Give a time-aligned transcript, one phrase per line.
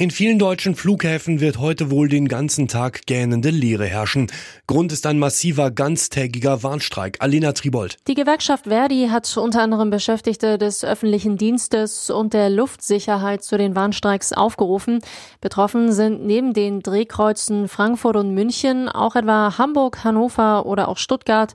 [0.00, 4.30] In vielen deutschen Flughäfen wird heute wohl den ganzen Tag gähnende Leere herrschen.
[4.68, 7.16] Grund ist ein massiver ganztägiger Warnstreik.
[7.18, 7.96] Alena Tribold.
[8.06, 13.74] Die Gewerkschaft Verdi hat unter anderem Beschäftigte des öffentlichen Dienstes und der Luftsicherheit zu den
[13.74, 15.00] Warnstreiks aufgerufen.
[15.40, 21.54] Betroffen sind neben den Drehkreuzen Frankfurt und München auch etwa Hamburg, Hannover oder auch Stuttgart.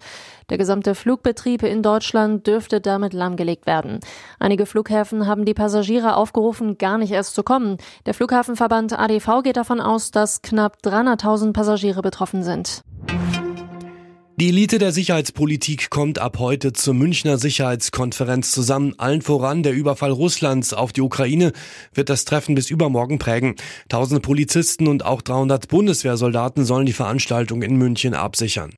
[0.49, 3.99] Der gesamte Flugbetrieb in Deutschland dürfte damit lahmgelegt werden.
[4.39, 7.77] Einige Flughäfen haben die Passagiere aufgerufen, gar nicht erst zu kommen.
[8.05, 12.83] Der Flughafenverband ADV geht davon aus, dass knapp 300.000 Passagiere betroffen sind.
[14.35, 18.95] Die Elite der Sicherheitspolitik kommt ab heute zur Münchner Sicherheitskonferenz zusammen.
[18.97, 21.53] Allen voran der Überfall Russlands auf die Ukraine
[21.93, 23.55] wird das Treffen bis übermorgen prägen.
[23.89, 28.73] Tausende Polizisten und auch 300 Bundeswehrsoldaten sollen die Veranstaltung in München absichern.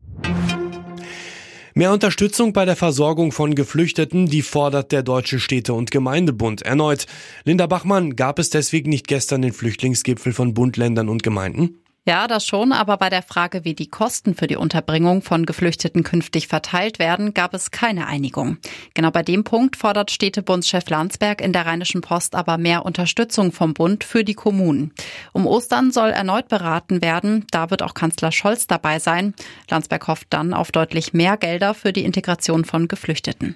[1.77, 7.05] Mehr Unterstützung bei der Versorgung von Geflüchteten, die fordert der Deutsche Städte- und Gemeindebund erneut.
[7.43, 11.85] Linda Bachmann, gab es deswegen nicht gestern den Flüchtlingsgipfel von Bund, Ländern und Gemeinden?
[12.08, 16.04] Ja, das schon, aber bei der Frage, wie die Kosten für die Unterbringung von Geflüchteten
[16.04, 18.58] künftig verteilt werden, gab es keine Einigung.
[18.94, 23.74] Genau bei dem Punkt fordert Städtebundschef Landsberg in der Rheinischen Post aber mehr Unterstützung vom
[23.74, 24.94] Bund für die Kommunen.
[25.34, 29.34] Um Ostern soll erneut beraten werden, da wird auch Kanzler Scholz dabei sein.
[29.72, 33.56] Landsberg hofft dann auf deutlich mehr Gelder für die Integration von Geflüchteten.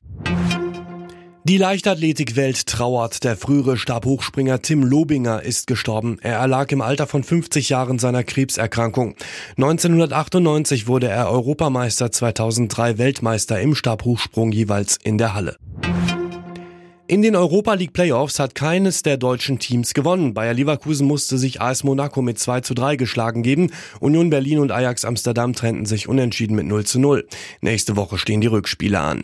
[1.50, 3.24] Die Leichtathletikwelt trauert.
[3.24, 6.20] Der frühere Stabhochspringer Tim Lobinger ist gestorben.
[6.22, 9.16] Er erlag im Alter von 50 Jahren seiner Krebserkrankung.
[9.58, 15.58] 1998 wurde er Europameister, 2003 Weltmeister im Stabhochsprung jeweils in der Halle.
[17.08, 20.36] In den Europa League Playoffs hat keines der deutschen Teams gewonnen.
[20.36, 23.72] Bayer Leverkusen musste sich AS Monaco mit 2 zu 3 geschlagen geben.
[24.00, 27.28] Union Berlin und Ajax Amsterdam trennten sich unentschieden mit 0 zu 0.
[27.62, 29.24] Nächste Woche stehen die Rückspiele an.